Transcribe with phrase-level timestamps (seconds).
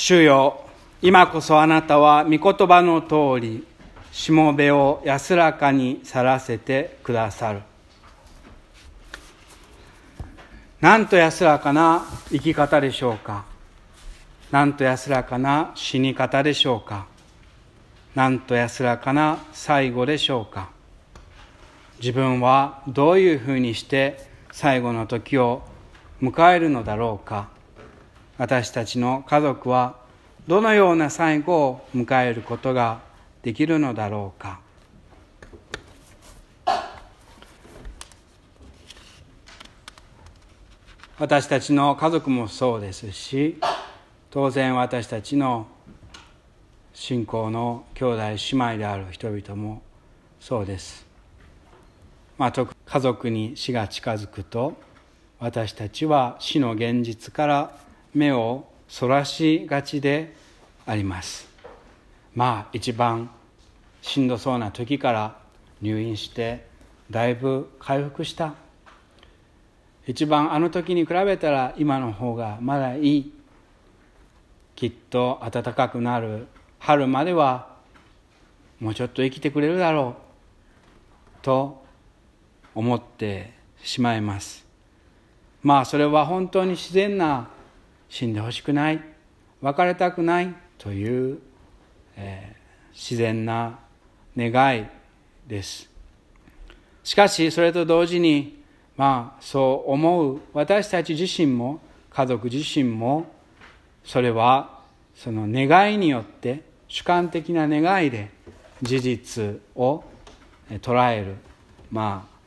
[0.00, 0.60] 主よ
[1.02, 3.66] 今こそあなたは御言葉の通り
[4.12, 7.62] しもべを安らかに去らせてくださる。
[10.80, 13.44] なんと安らかな生き方でしょうか。
[14.52, 17.06] なんと安らかな死に方でしょうか。
[18.14, 20.70] なんと安らかな最後でしょうか。
[21.98, 25.62] 自分はどういうふうにして最後の時を
[26.22, 27.57] 迎えるのだろうか。
[28.38, 29.96] 私たちの家族は
[30.46, 33.00] どのような最後を迎えることが
[33.42, 34.60] できるのだろうか。
[41.18, 43.58] 私たちの家族もそうですし
[44.30, 45.66] 当然私たちの
[46.94, 49.82] 信仰の兄弟姉妹である人々も
[50.38, 51.04] そうです、
[52.38, 54.76] まあ、家族に死が近づくと
[55.40, 60.34] 私たちは死の現実から目をそらしがちで
[60.86, 61.48] あります。
[62.34, 63.30] まあ一番
[64.00, 65.36] しんどそうな時から
[65.82, 66.66] 入院して
[67.10, 68.54] だいぶ回復した。
[70.06, 73.32] 一番あの時に比べたら今の方がまだいい。
[74.74, 76.46] きっと暖かくなる
[76.78, 77.76] 春までは
[78.78, 81.42] もうちょっと生きてくれるだろう。
[81.42, 81.84] と
[82.74, 84.64] 思ってしまいます。
[85.62, 87.48] まあそれは本当に自然な
[88.08, 89.00] 死んでほしくない
[89.60, 91.38] 別れたくないという、
[92.16, 93.78] えー、自然な
[94.36, 94.86] 願い
[95.46, 95.90] です。
[97.02, 98.62] しかしそれと同時に
[98.96, 103.26] まあそう思う私たち自身も家族自身も
[104.04, 104.80] それは
[105.14, 108.30] その願いによって主観的な願いで
[108.82, 110.04] 事実を
[110.70, 111.36] 捉える
[111.90, 112.38] まあ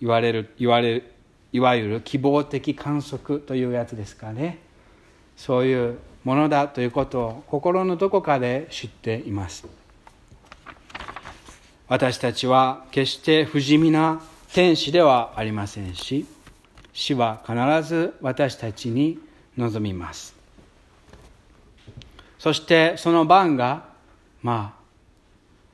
[0.00, 1.12] 言われる言われる
[1.52, 4.58] いわゆる希望的観測というやつですかね。
[5.36, 9.66] そういうものだということを心のどこかで知っています。
[11.86, 16.26] 私たちは決して不死身な天使ではありませんし
[16.94, 19.18] 死は必ず私たちに
[19.56, 20.34] 臨みます。
[22.38, 23.84] そしてその番が
[24.42, 24.84] まあ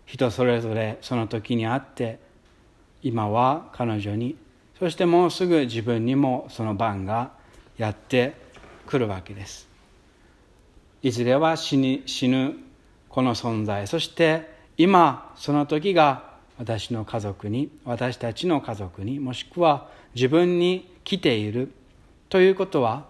[0.07, 2.19] 人それぞれその時にあって
[3.03, 4.37] 今は彼女に
[4.79, 7.33] そしてもうすぐ自分にもその番が
[7.77, 8.35] やって
[8.91, 9.69] くるわけです。
[11.03, 12.57] いずれは死に死ぬ
[13.09, 13.87] この存在。
[13.87, 21.73] そして今その時が私の家族に私たちの家族にもしくは自分に来ている。
[22.29, 23.07] ということは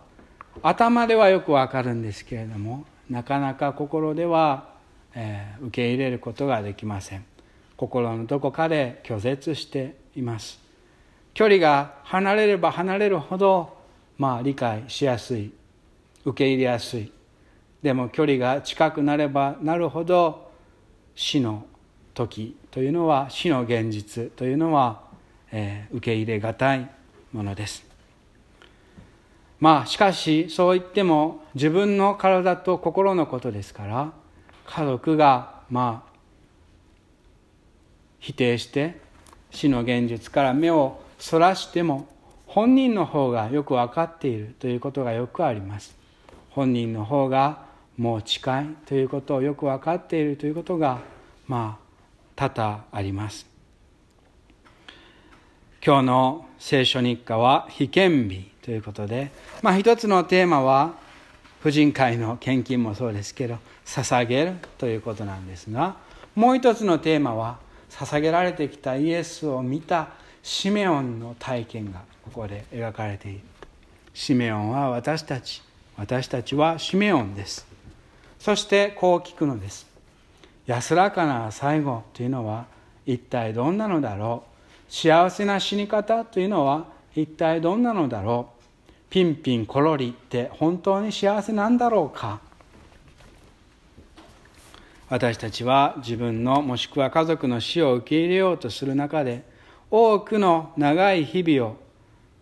[0.62, 4.74] 頭ではよくわかるんですけれどもなかなか心では、
[5.14, 7.24] えー、受け入れることができません。
[7.76, 10.60] 心のどこかで拒絶しています。
[11.32, 13.78] 距離が離れれば離れるほど
[14.18, 15.59] まあ理解しやすい。
[16.24, 17.12] 受け入れやすい。
[17.82, 20.50] でも距離が近くなればなるほど
[21.14, 21.64] 死の
[22.14, 25.02] 時というのは死の現実というのは、
[25.50, 26.90] えー、受け入れがたい
[27.32, 27.84] ものです。
[29.58, 34.12] まあしかしそう言っても自分の体と心のことですから
[34.66, 36.10] 家族がまあ
[38.18, 39.00] 否定して
[39.50, 42.08] 死の現実から目をそらしても
[42.46, 45.99] 本人の方がよく分かっているということがよくあります。
[46.50, 47.64] 本人の方が
[47.96, 51.00] もう近いということをよく分かっているということが
[51.46, 51.90] まあ
[52.34, 53.46] 多々あります。
[55.84, 59.30] 今日の聖書日課は被験日ということで、
[59.62, 60.94] まあ、一つのテーマは
[61.60, 65.96] 婦人会の献金もそうですけど捧げるということなんですが
[66.34, 70.10] もう一つのテーマは捧げられてきたイエスを見た
[70.42, 73.40] シメオンの体験がここで描かれている。
[74.12, 75.62] シメオンは私たち
[76.00, 77.66] 私たちはシメオンです。
[78.38, 79.86] そしてこう聞くのです。
[80.66, 82.64] 安らかな最後というのは
[83.04, 84.44] 一体どんなのだろ
[84.88, 84.90] う。
[84.90, 88.90] 幸せな死に方というのは一体どんなのだろう。
[89.10, 92.40] ピンピンコロリって本当に幸せなんだろうか。
[95.10, 99.44] 私たちは自分のもしくは家族の死を受け入れようとする中で
[99.90, 101.76] 多くの長い日々を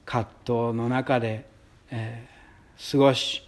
[0.05, 1.49] 葛藤の中で、
[1.91, 3.48] えー、過ごし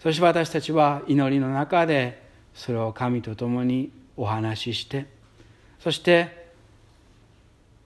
[0.00, 2.22] そして私たちは祈りの中で
[2.54, 5.06] それを神と共にお話しして
[5.80, 6.46] そして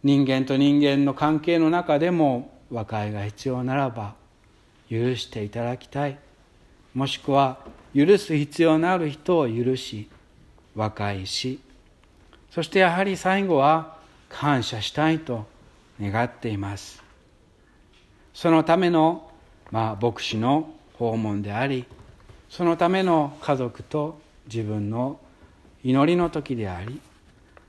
[0.02, 4.14] 人間と人間の関係の中でも和解が必要ならば
[4.90, 6.18] 許していただきたい。
[6.94, 7.58] もしくは
[7.94, 10.08] 許す必要のある人を許し
[10.74, 11.60] 和解し
[12.50, 13.96] そしてやはり最後は
[14.28, 15.46] 感謝したいと
[16.00, 17.02] 願っています。
[18.32, 19.30] そのための、
[19.70, 21.84] まあ、牧師の訪問であり
[22.50, 25.18] そのための家族と自分の
[25.82, 27.00] 祈りの時であり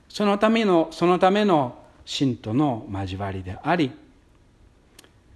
[0.08, 3.92] そのためのそのための信徒の交わりであり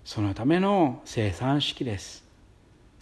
[0.04, 2.26] そのための生産式です。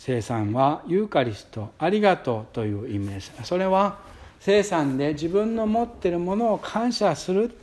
[0.04, 3.96] 生産はユーカリストありがとうという意味ですそれは
[4.38, 7.56] 生産で自分の持っているものを感謝する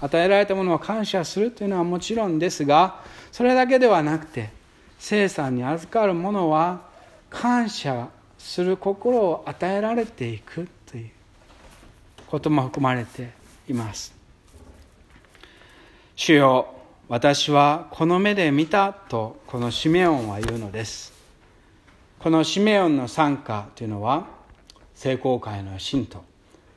[0.00, 4.48] 与えられたものを感謝するというのはもちろんですがそれだけではなくて
[4.98, 6.80] 生産に預かるものは
[7.40, 11.10] 感謝する心を与えられていくという
[12.28, 13.30] ことも含まれて
[13.68, 14.14] います。
[16.14, 16.68] 主よ
[17.08, 21.12] 私はこの目で見たとこのシメオンは言うのです。
[22.18, 24.26] このシメオンの参加というのは
[24.94, 26.24] 聖公会の信徒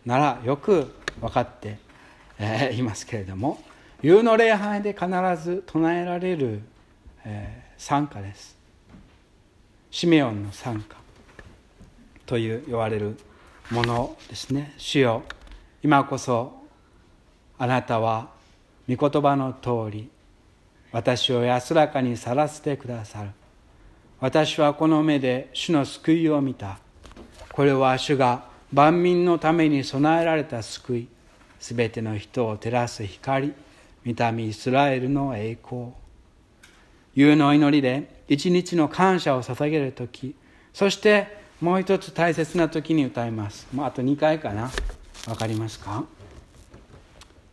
[0.05, 1.77] ならよく分かって
[2.37, 3.63] えいますけれども
[4.01, 5.07] 夕の礼拝で必
[5.41, 6.61] ず唱えられる、
[7.23, 8.58] えー、賛歌です。
[9.91, 10.95] シメオンの賛歌
[12.25, 13.17] という言われる
[13.71, 14.73] ものですね。
[14.77, 15.23] 主よ
[15.81, 16.63] 今こそ
[17.57, 18.29] あなたは
[18.87, 20.09] 御言葉の通り
[20.91, 23.29] 私を安らかにさらせてくださる。
[24.19, 26.79] 私はこの目で主の救いを見た。
[27.51, 31.07] これは主が万民のために備えられた救い。
[31.59, 33.53] すべての人を照らす光
[34.03, 35.87] 見た目イスラエルの栄光。
[37.15, 40.35] 夕の祈りで一日の感謝を捧げる時
[40.73, 43.67] そしてもう一つ大切な時に歌います。
[43.73, 44.69] もうあと2回かな。
[45.25, 46.05] 分かりますか？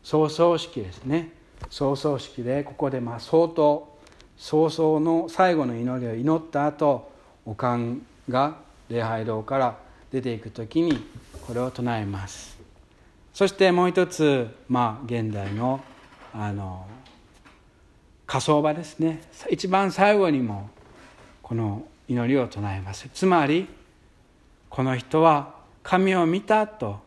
[0.05, 1.32] 創葬式ですね。
[1.70, 3.99] 創葬式でここでまあ相当
[4.37, 7.11] 早々の最後の祈りを祈った後
[7.44, 8.58] おかんが
[8.88, 9.78] 礼拝堂から
[10.12, 11.05] 出ていく時に
[11.44, 12.56] これを唱えます。
[13.34, 15.81] そしてもう一つまあ現代の
[16.32, 16.87] あの
[18.26, 20.69] 火葬場ですね一番最後にも
[21.43, 23.69] この祈りを唱えますつまり
[24.69, 27.00] この人は神を見たと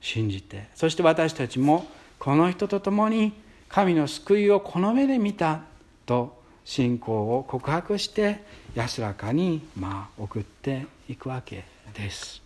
[0.00, 1.86] 信じてそして私たちも
[2.18, 3.32] この人と共に
[3.68, 5.62] 神の救いをこの目で見た
[6.04, 8.42] と信仰を告白して
[8.74, 11.64] 安らかにまあ送っていくわけ
[11.94, 12.42] です。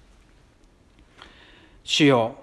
[1.85, 2.37] 主よ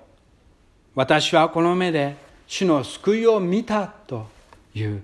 [0.96, 2.18] 私はこの目で
[2.48, 4.28] 主の救いを見たと
[4.74, 5.04] いう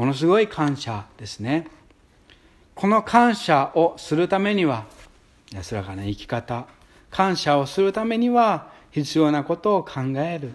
[0.00, 1.66] ものすごい感謝ですね。
[2.74, 4.86] この感謝をするためには
[5.52, 6.64] 安らかな生き方
[7.10, 10.54] 感謝をするためには必要なことを考える。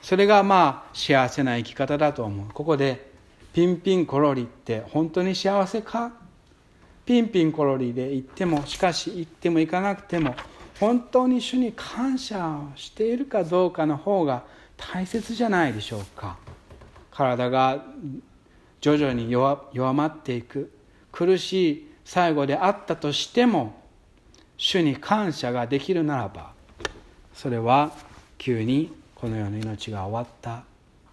[0.00, 2.46] それがまあ幸せな生き方だと思う。
[2.50, 3.10] ここで
[3.52, 6.10] ピンピンコロリって本当に幸せか？
[7.04, 10.34] ピンピンコロリで行ってもしかし行っても行かなくても
[10.80, 14.44] 本当に主に感謝をしているかどうかの方が
[14.78, 16.38] 大切じゃないでしょうか。
[17.10, 17.84] 体が
[18.82, 20.70] 徐々に弱まっていく。
[21.10, 23.80] 苦しい最後であったとしても
[24.56, 26.52] 主に感謝ができるならば
[27.34, 27.92] それは
[28.38, 30.64] 急にこの世の命が終わった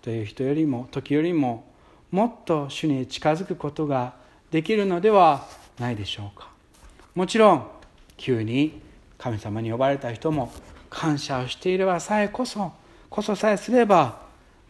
[0.02, 1.66] という人よりも時よりも
[2.12, 4.14] もっと主に近づくことが
[4.50, 5.46] できるのでは
[5.78, 6.50] ないでしょうか。
[7.14, 7.68] もちろん
[8.18, 8.82] 急に
[9.18, 10.52] 神様に呼ばれた人も
[10.90, 12.72] 感謝をしていればさえこそ
[13.10, 14.22] こそさえすれば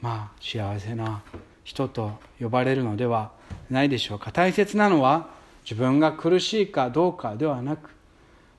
[0.01, 1.22] まあ幸せな
[1.69, 3.31] 人と呼ばれるのでは
[3.69, 4.31] ないでしょうか。
[4.31, 5.27] 大切なのは
[5.63, 7.92] 自分が苦しいかどうかではなく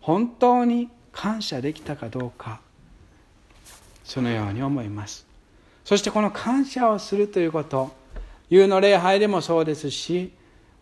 [0.01, 2.61] 本当に感謝できたかどうか。
[4.05, 5.27] そのように思います。
[5.85, 7.91] そしてこの感謝をするということ。
[8.49, 10.33] 夕の礼拝でもそうですし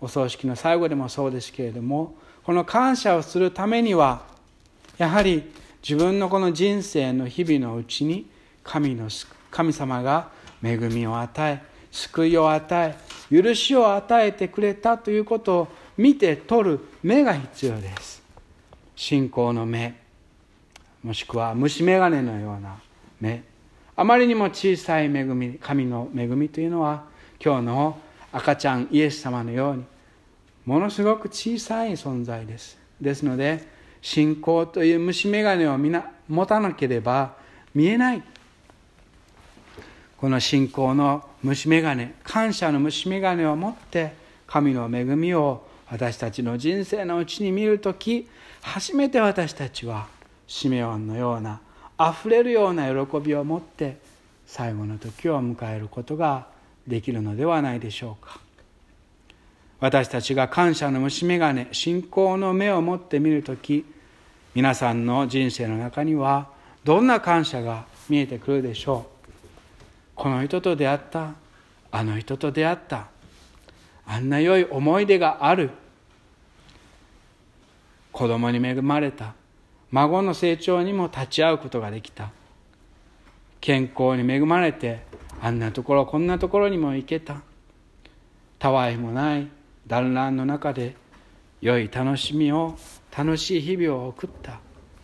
[0.01, 2.15] お葬式の最後でもそうですけれども
[2.45, 4.23] この感謝をするためには
[4.97, 5.51] やはり
[5.83, 8.27] 自分のこの人生の日々のうちに
[8.65, 9.09] 神の
[9.51, 10.31] 神様が
[10.63, 12.97] 恵みを与え救いを与
[13.31, 18.23] え許しを与えてくれたということを見て取る目が必要です。
[18.97, 19.95] 信仰の目
[21.03, 22.77] もしくは虫眼鏡のような
[23.21, 23.43] 目。
[23.95, 27.05] あまりにも小さい恵み神の恵みというのは
[27.43, 27.99] 今日の
[28.33, 29.85] 赤ちゃんイエス様のように
[30.65, 32.79] ものすごく小さい存在です。
[33.01, 33.67] ですので
[34.01, 37.35] 信仰という虫眼鏡をみな持たなければ
[37.75, 38.23] 見えない。
[40.17, 44.13] この信仰の虫眼鏡感謝の虫眼鏡を持って
[44.47, 48.29] 神の恵みを私たちの人生のうちに見るとき
[48.61, 50.07] 初めて私たちは
[50.47, 51.61] シメオンのような
[51.97, 53.99] あふれるような喜びを持って
[54.47, 56.47] 最後の時を迎えることが
[56.87, 58.41] できるのではないでしょうか。
[59.81, 63.85] 私たちが感謝の虫眼鏡信仰の目を持って見る時
[64.55, 66.49] 皆さんの人生の中には
[66.83, 69.18] どんな感謝が見えてくるでしょう。
[70.19, 71.35] この人と出会った。
[71.93, 73.07] あの人と出会った。
[74.05, 75.71] あんな良い思い出がある。
[78.11, 79.35] 子供に恵まれた。
[79.93, 82.33] 孫の成長にも立ち会うことができた。
[83.61, 85.05] 健康に恵まれて
[85.41, 87.43] あんなところこんなところにも行けた。
[88.59, 89.47] たわいもない。
[89.87, 90.97] 団らんの中で
[91.61, 92.77] 良い楽しみを
[93.17, 94.59] 楽しい日々を送った。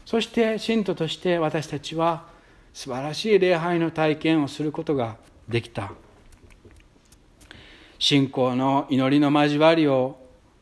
[0.05, 2.34] そして信徒として私たちは
[2.75, 5.17] 素晴らしい礼拝の体験をすることが
[5.49, 5.93] できた。
[8.01, 10.19] 信仰の祈りの交わりを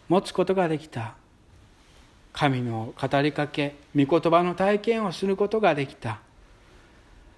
[0.09, 1.15] 持つことができた。
[2.35, 6.21] 神の語りかけ御言葉の体験をすることができた。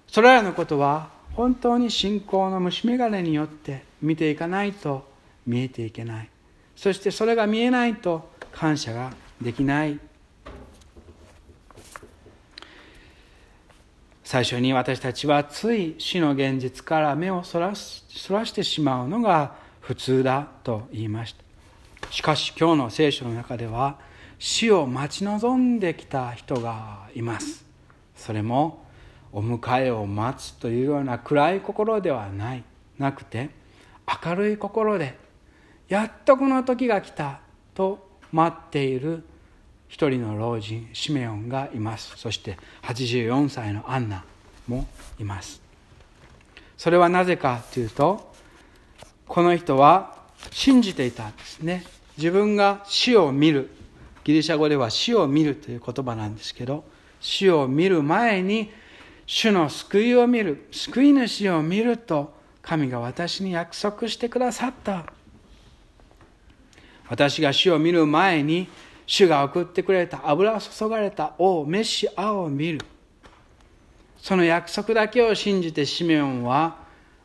[0.07, 5.07] それらのことは本当に信仰の虫眼鏡によって見ていかないと
[5.47, 6.29] 見えていけない。
[6.75, 9.99] そしてそれが見えないと感謝ができない。
[14.25, 21.35] 最初に私たちはつい死の現実から目をそらそらしてしまうのが普通だと言いまし
[22.01, 22.11] た。
[22.11, 23.99] しかし今日の聖書の中では
[24.39, 27.65] 死を待ち望んできた人がいます。
[28.15, 28.83] それも
[29.31, 32.63] お迎えを待つというような暗い心ではない。
[32.97, 33.51] なくて
[34.25, 35.19] 明るい心で
[35.87, 37.41] やっとこの時が来た
[37.75, 39.23] と待っている
[39.87, 42.17] 一人の老人シメオンがいます。
[42.17, 44.23] そして84歳のアンナ
[44.67, 44.87] も
[45.19, 45.61] います。
[46.77, 48.33] それはなぜかというと
[49.27, 50.15] この人は
[50.51, 51.83] 信じていたんですね。
[52.17, 53.69] 自分が死を見る。
[54.23, 56.83] ギリシャ語では死を見るという言葉なんですけど
[57.19, 58.71] 死を見る前に
[59.27, 60.67] 主の救いを見る。
[60.71, 65.05] 救い主を見ると神が私に約束してくださった。
[67.07, 68.67] 私が死を見る前に
[69.05, 72.79] 主が送ってくれた油注がれた王メシアを見る。
[74.17, 76.77] その約束だけを信じてシメオンは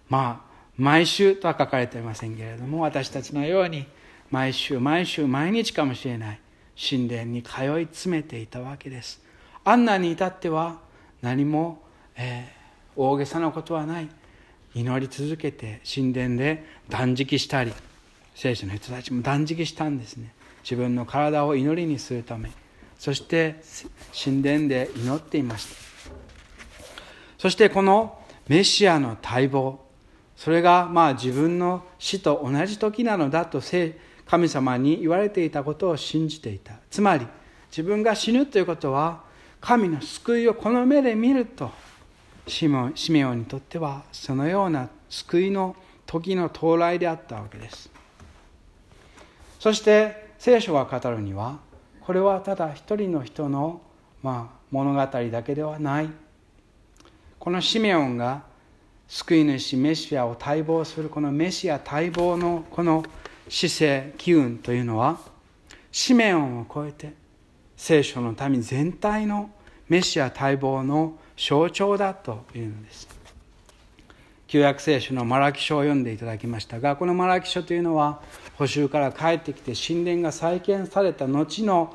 [0.09, 3.87] まあ毎週とは書かれていませんけれども私たちのように
[4.31, 6.41] 毎週毎週毎日かもしれない
[6.77, 9.23] 神殿に通い詰めていたわけです。
[9.65, 10.79] アンナに至っては
[11.23, 11.83] 何も、
[12.17, 14.09] えー、大げさなことはない。
[14.75, 17.73] 祈り続けて神殿で断食したり
[18.35, 20.33] 聖書の人たちも断食したんですね。
[20.62, 22.50] 自分の体を祈りにするため
[22.99, 23.61] そして
[24.12, 25.81] 神殿で祈っていました。
[27.38, 29.81] そしてこのメシアの待望
[30.37, 33.62] それがまあ自分の死と同じ時なのだと
[34.26, 36.75] 神様に言われていたことを信じていた。
[36.90, 37.26] つまり
[37.71, 39.23] 自分が死ぬということは
[39.61, 41.71] 神の救いをこの目で見ると
[42.47, 45.76] シメオンにとってはそのような救いの
[46.07, 47.90] 時の到来であったわけです。
[49.59, 51.59] そして聖書が語るには
[52.01, 53.83] これはただ一人の人の、
[54.23, 56.09] まあ、物語だけではない。
[57.39, 58.43] このシメオンが
[59.07, 63.05] 救い主メシアを待望するこのメシア待望のこの
[63.51, 65.19] 姿勢機運というのは
[65.93, 67.13] シメオンを超えて
[67.77, 69.51] 聖書の民全体の
[69.91, 73.20] メシア待望の象徴だというのです。
[74.50, 78.21] 旧約聖書のマラキ書を読んでいただきましたがこのマラキ書というのは
[78.57, 81.95] 補修から帰ってきて神殿が再建された後の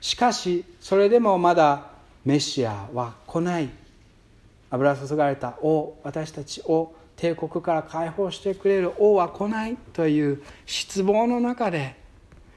[0.00, 1.88] しかしそれでもまだ
[2.24, 3.68] メシアは来ない。
[4.70, 11.96] 油注がれた王私たちを帝国から解放してくれる王は来ないという失望の中で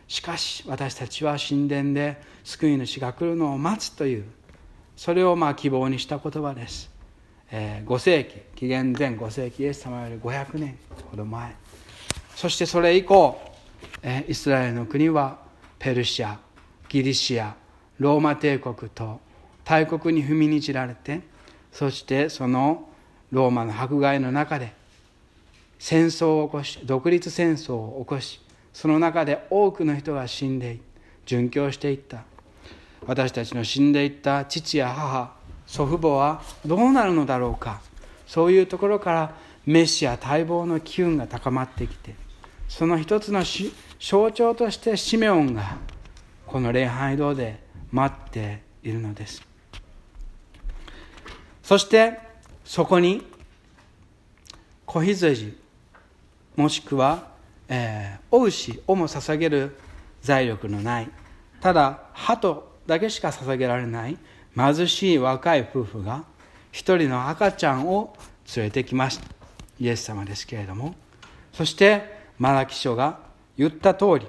[0.08, 4.26] しかし私たちは神殿で救い主が来るのを待つという
[4.96, 6.95] それをまあ希望にした言葉です。
[7.58, 10.78] え5世紀紀元前5世紀イエス様より500年
[11.10, 11.56] ほど前。
[12.36, 13.40] そしてそれ以降、
[14.04, 15.40] えイスラエルの国は
[15.80, 16.38] ペルシア
[16.90, 17.56] ギリシア
[17.98, 19.22] ローマ帝国と
[19.64, 21.22] 大国に踏みにじられて
[21.72, 22.90] そしてその
[23.32, 24.74] ローマの迫害の中で
[25.80, 28.42] 戦争を起こし独立戦争を起こし
[28.74, 30.80] その中で多くの人が死んで
[31.26, 32.26] 殉教していった。
[33.08, 37.82] 私たちの死んでいった父や母祖父母はどうなるのだろうか。
[38.28, 42.16] そういうところからメシア待望の機運が高まってきて
[42.68, 43.44] その一つの
[44.00, 45.78] 象徴としてシメオンが
[46.46, 49.42] この礼拝堂で待っているのです。
[51.64, 52.20] そして
[52.64, 53.26] そこに
[54.86, 55.58] 子羊
[56.56, 57.28] もしくは、
[57.68, 59.76] えー、お牛をも捧げる
[60.22, 61.10] 財力のない
[61.60, 64.18] ただ鳩だけしか捧げられない
[64.56, 66.24] 貧しい若い夫婦が
[66.72, 68.16] 一人の赤ちゃんを
[68.56, 69.26] 連れてきました。
[69.80, 70.96] イエス様ですけれども。
[71.54, 72.04] そして
[72.38, 73.20] マラキ書が
[73.58, 74.28] 言った通り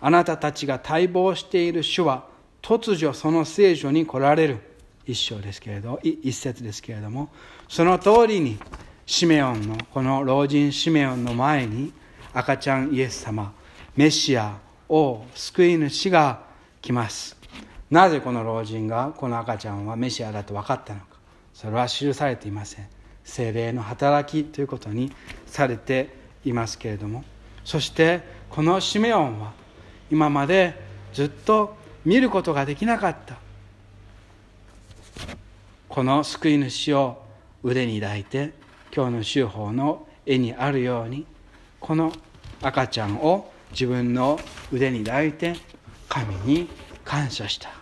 [0.00, 2.26] あなたたちが待望している主は
[2.60, 4.58] 突如その聖書に来られる
[5.04, 7.30] 一章ですけれど一節ですけれども
[7.68, 8.58] その通りに
[9.06, 11.92] シメオンのこの老人シメオンの前に
[12.32, 13.52] 赤ちゃんイエス様
[13.96, 14.56] メシア
[14.88, 16.44] 王救い主が
[16.80, 17.41] 来ます。
[17.92, 21.06] なぜこの老人がこの赤ちゃんはメシアだと分かったのか。
[21.52, 22.88] それは記されていません。
[23.22, 25.12] 精霊の働きということに
[25.44, 26.08] されて
[26.42, 27.22] いますけれども。
[27.66, 29.52] そしてこのシメオンは
[30.10, 30.74] 今まで
[31.12, 33.36] ずっと見ることができなかった。
[35.90, 37.22] この救い主を
[37.62, 38.54] 腕に抱いて
[38.96, 41.26] 今日の修法の絵にあるように
[41.78, 42.10] この
[42.62, 44.40] 赤ちゃんを自分の
[44.72, 45.56] 腕に抱いて
[46.08, 46.70] 神に
[47.04, 47.81] 感謝した。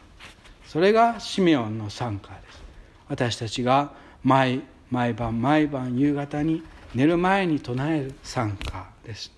[0.71, 2.63] それがシメオンの参加です。
[3.09, 3.91] 私たちが
[4.23, 6.63] 毎毎晩毎晩夕方に
[6.95, 9.33] 寝る前に唱える参加です。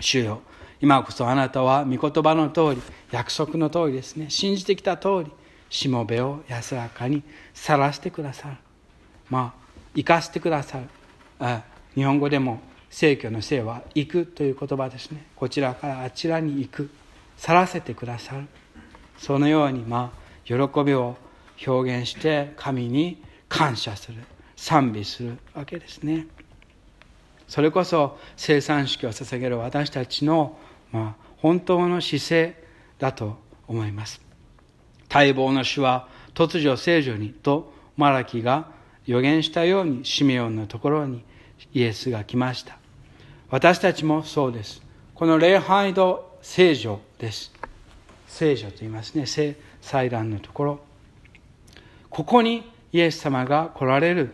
[0.00, 0.40] 主よ
[0.80, 4.30] 今こそあなたは御言葉の通り約束の通りですね。
[4.30, 5.30] 信じてきた通り
[5.68, 8.56] しもべを安らかにさらしてくださる。
[9.28, 10.84] まあ生かしてくださる。
[11.40, 11.62] あ
[11.94, 15.26] 日本語でも聖居の聖は行くという言葉ですね。
[15.36, 16.90] こちらからあちらに行く。
[17.36, 18.46] 去らせてくださる。
[19.18, 21.16] そのようにまあ喜びを
[21.66, 24.22] 表現して神に感謝する
[24.56, 26.26] 賛美するわけですね。
[27.46, 30.58] それこそ生産式を捧げる私たちの、
[30.90, 32.64] まあ、本当の姿勢
[32.98, 34.22] だと思います。
[35.12, 38.70] 待望の主は突如聖女にとマラキが
[39.06, 41.24] 予言したようにシメオンのところに
[41.72, 42.78] イエスが来ました。
[43.50, 44.82] 私たちもそうです。
[45.14, 47.52] この礼拝堂聖女です。
[48.28, 49.26] 聖女と言いますね。
[49.88, 50.80] 祭壇のところ。
[52.10, 54.30] ここにイエス様が来られる。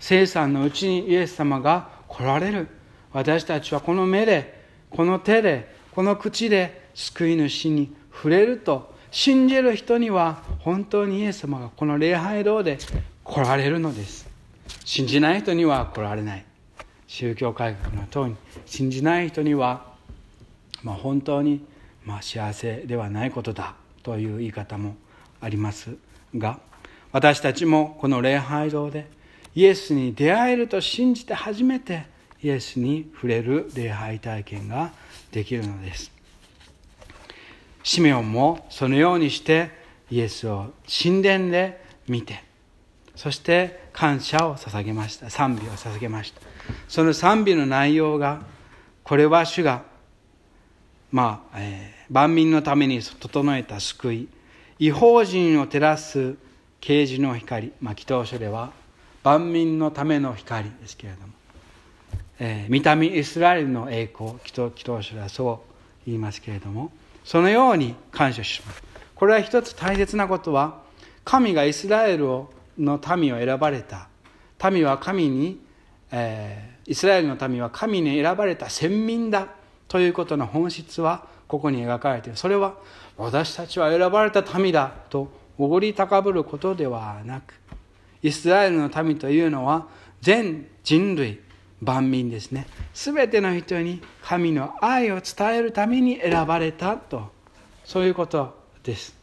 [0.00, 2.66] 聖餐のうちにイエス様が来られる。
[3.12, 12.78] 私たちはこの目でこの手でこの口で救い主に触れると信じる人には本当にイエス様がこの礼拝堂で
[13.22, 14.28] 来られるのです。
[14.84, 16.44] 信じない人には来られない。
[17.06, 19.84] 宗教改革の塔に信じない人には、
[20.82, 21.64] まあ、本当に
[22.04, 23.79] まあ幸せではないことだ。
[24.02, 24.96] という言い方も
[25.40, 25.96] あります
[26.36, 26.60] が
[27.12, 29.08] 私たちもこの礼拝堂で
[29.54, 32.06] イエスに出会えると信じて初めて
[32.42, 34.92] イエスに触れる礼拝体験が
[35.32, 36.10] できるのです。
[37.82, 39.70] シメオンもそのようにして
[40.10, 42.42] イエスを神殿で見て
[43.16, 45.28] そして感謝を捧げました。
[45.30, 46.40] 賛美を捧げました。
[46.88, 48.42] その賛美の内容が
[49.02, 49.82] これは主が
[51.10, 54.28] まあ、えー、万民のために整えた救い
[54.78, 56.36] 違法人を照らす
[56.80, 58.72] 啓示の光、まあ、祈祷書では
[59.22, 61.32] 万民のための光ですけれども、
[62.38, 65.70] えー、見た目イスラエルの栄光祈祷祈祷書ではそう
[66.06, 66.90] 言いますけれども
[67.24, 68.82] そのように感謝します。
[69.14, 70.80] これは一つ大切なことは
[71.24, 72.24] 神がイスラエル
[72.78, 74.08] の民を選ばれた
[74.70, 75.60] 民は神に、
[76.10, 79.48] えー、イスラエルの民は神に選ばれた先民だ
[79.88, 82.38] ということの本質はここに描かれている。
[82.38, 82.74] それは
[83.16, 87.54] 私たちは選ばれた民だとおごり高ぶることではなく
[88.22, 89.88] イスラエルの民というのは
[90.20, 91.40] 全人類
[91.80, 92.68] 万民ですね。
[92.94, 97.32] 全ての人に神の愛を伝えるために選ばれたと。
[97.84, 99.16] そういうことです。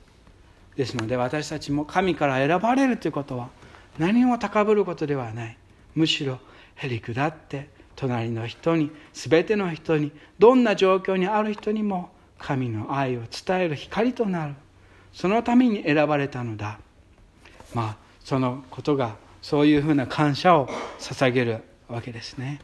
[0.76, 3.50] ですので私たちも神から選ばれるということは
[3.98, 5.58] 何も高ぶることではない。
[5.96, 6.40] むしろ
[6.76, 14.56] へり下って隣の人に全ての人にどんな状況にある人にも神の愛を伝える光となる。
[15.14, 16.80] そのために選ばれたのだ。
[17.74, 20.68] まあそのことがそういうふうな感謝を
[21.00, 22.60] 捧げるわけですね。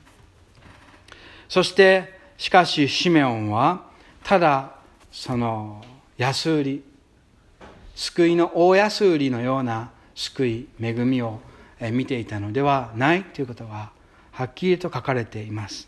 [1.50, 3.86] そしてしかしシメオンは
[4.24, 4.76] ただ
[5.12, 5.84] その
[6.18, 6.84] 安売り
[7.96, 11.40] 救いの大安売りのような救い恵みを
[11.92, 13.92] 見ていたのではないということが
[14.32, 15.88] はっきりと書かれています。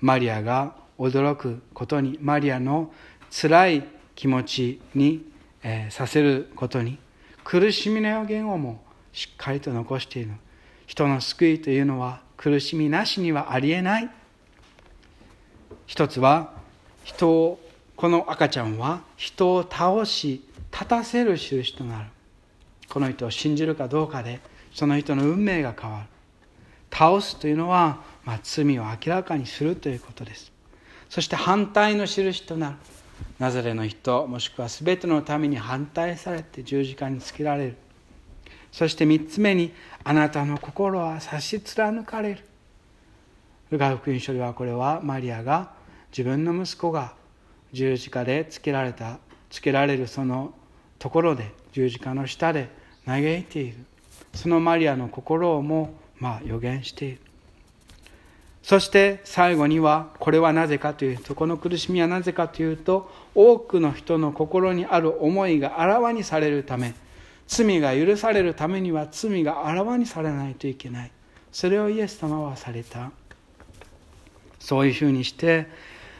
[0.00, 2.92] マリアが驚くことにマリアの
[3.30, 6.98] 辛い気持ちにえー、させることに
[7.42, 10.32] 苦しみの予言をもしっかりと残している
[10.86, 14.10] 人の救いというのは苦しみなしにはありえない。
[15.86, 16.52] 一つは
[17.02, 17.60] 人を
[17.96, 22.08] この赤ちゃんは人を倒し立たせる印となる。
[22.88, 24.40] この人を信じるかどうかで
[24.74, 26.06] その人の運命が変わる。
[26.92, 30.53] 倒すというのは、まあ、罪を明らかにするということです。
[31.14, 32.76] そして反対の印となる。
[33.38, 37.76] ナザレの人もしくは全てのために反対されて十字架につけられる。
[38.72, 39.72] そして3つ目に
[40.02, 42.40] あなたの心は差し貫かれる。
[43.70, 45.70] ルカ福音書ではこれはマリアが
[46.10, 47.14] 自分の息子が
[47.72, 50.52] 十字架でつけられたつけられるその
[50.98, 52.70] ところで十字架の下で
[53.06, 53.76] 嘆いている。
[54.34, 57.20] そのマリアの心をもまあ予言している。
[58.64, 66.94] そして最後にはこれはなぜかというとこの苦しみはなぜかというと多くの人の心にある思いがあらわにされるため
[67.46, 71.10] 罪が許されるためには罪があらわにされないといけない。
[71.52, 73.12] それをイエス様はされた。
[74.58, 75.66] そういうふうにして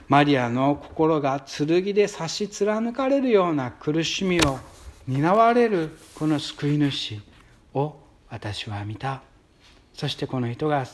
[0.09, 4.59] マリアの心が剣で刺し貫かれるような苦しみを
[5.09, 7.21] 担われるこの救い主
[7.73, 7.97] を
[8.29, 9.23] 私は見た。
[9.95, 10.85] そしてこの人が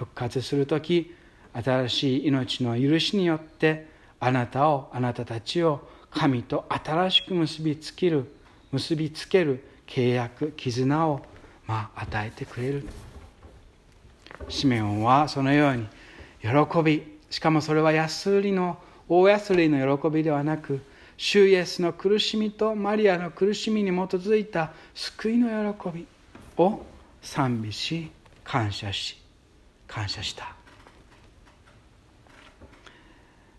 [0.00, 1.14] 復活する時
[1.52, 3.86] 新しい命の許しによって
[4.18, 8.24] あなたをあなたたちを神と新しく結びつける
[8.72, 11.20] 結びつける契約絆を
[11.66, 12.88] まあ与えてくれる。
[14.48, 15.86] シメオンはそのように
[16.40, 20.80] 喜びしかもそれは安売りの大安売りの喜びではなく
[21.18, 26.06] 主イエスの苦しみとマリアの苦しみに基づいた救いの喜び
[26.56, 26.80] を
[27.20, 28.10] 賛美し
[28.42, 29.19] 感謝し
[29.90, 30.54] 感謝した。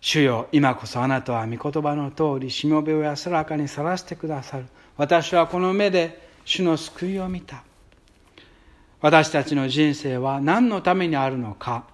[0.00, 4.64] 主よ今こそあなたは御言葉の通りしもべを安らかにさらしてくださる。
[4.96, 7.62] 私はこの目で主の救いを見た。
[9.00, 11.84] 私たちの人生は何のためにあるのか。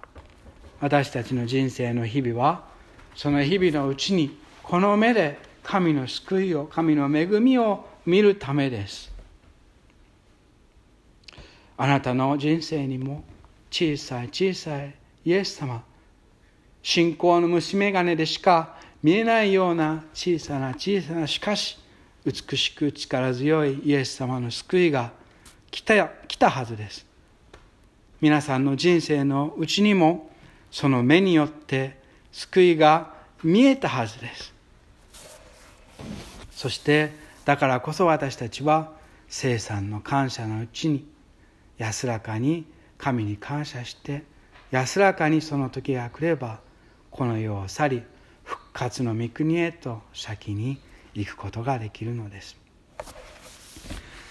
[0.79, 2.63] 私たちの人生の日々は
[3.15, 9.11] その日々のうちにこの目で神の救いを神の恵みを見るためです。
[11.77, 13.23] あなたの人生にも
[13.71, 14.93] 小さい小さい
[15.25, 15.83] イエス様。
[16.81, 21.77] 信仰の虫眼鏡でしか見えないような小さな小さなしかし
[22.25, 25.11] 美しく力強いイエス様の救いが
[25.71, 27.05] 来た来たはずです。
[28.21, 30.29] 皆さんの人生のうちにも
[30.71, 31.97] その目によって
[32.31, 34.53] 救いが見えたはずです。
[36.51, 37.13] そして
[37.45, 38.91] だからこそ私たちは
[39.29, 41.07] 生産の感謝のうちに
[41.77, 42.65] 安らかに
[42.99, 44.23] 神に感謝して
[44.69, 46.59] 安らかにその時が来れば
[47.09, 48.03] この世を去り
[48.43, 50.79] 復活の御国へと先に
[51.15, 52.57] 行くことができるのです。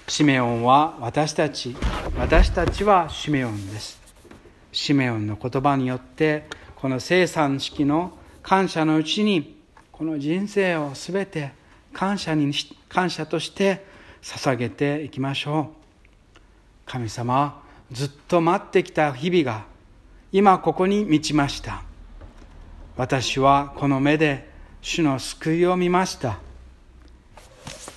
[0.07, 1.77] シメオンは私たち
[2.17, 4.01] 私たちはシメオンです。
[4.71, 6.45] シメオンの言葉によって
[6.77, 9.59] この生産式の感謝のうちに
[9.91, 11.53] この人生を全て
[11.93, 12.53] 感謝に
[12.89, 13.85] 感謝として
[14.23, 15.73] 捧げていきましょ
[16.37, 16.41] う。
[16.87, 19.65] 神様ずっと待ってきた日々が
[20.31, 21.83] 今ここに満ちました。
[22.97, 24.51] 私はこの目で
[24.83, 26.39] 主の救いを見ました。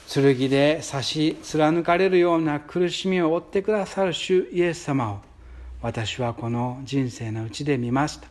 [0.08, 5.20] 剣で刺し貫かれるような苦しみを負ってくださる主イエス様を
[5.82, 8.28] 私はこの人生のうちで見ました。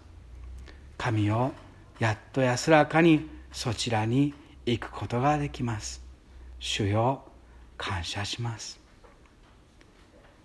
[0.97, 1.53] 神を
[1.99, 4.35] やっと安らかにそちらに
[4.67, 6.03] 行くことができます。
[6.59, 7.23] 主よ
[7.77, 8.80] 感謝します。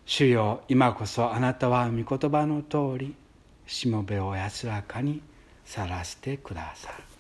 [0.07, 3.15] 主よ今こそあなたは御言葉の通り
[3.65, 5.21] しもべを安らかに
[5.65, 7.14] さらしてくださる。